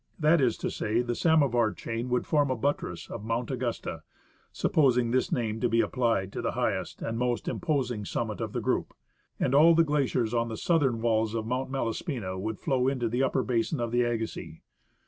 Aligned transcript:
That 0.19 0.41
is 0.41 0.57
to 0.57 0.71
say, 0.71 1.03
the 1.03 1.13
Samovar 1.13 1.73
chain 1.73 2.09
would 2.09 2.25
form 2.25 2.49
a 2.49 2.55
buttress 2.55 3.07
of 3.07 3.23
Mount 3.23 3.51
Augusta 3.51 4.01
(supposing 4.51 5.11
this 5.11 5.31
name 5.31 5.59
to 5.59 5.69
be 5.69 5.79
applied 5.79 6.33
to 6.33 6.41
the 6.41 6.53
highest 6.53 7.03
and 7.03 7.19
most 7.19 7.47
imposing 7.47 8.05
summit 8.05 8.41
of 8.41 8.51
the 8.53 8.61
group), 8.61 8.95
and 9.39 9.53
all 9.53 9.75
the 9.75 9.83
glaciers 9.83 10.33
on 10.33 10.47
the 10.49 10.57
southern 10.57 11.01
walls 11.01 11.35
of 11.35 11.45
Mount 11.45 11.69
Malaspina 11.69 12.39
would 12.39 12.57
flow 12.57 12.87
into 12.87 13.07
the 13.07 13.21
upper 13.21 13.43
basin 13.43 13.79
of 13.79 13.91
the 13.91 14.01
Agassiz. 14.01 14.55